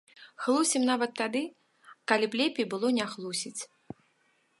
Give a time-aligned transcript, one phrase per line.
[0.43, 1.43] Хлусім нават тады,
[2.11, 3.61] калі б лепей было не хлусіць.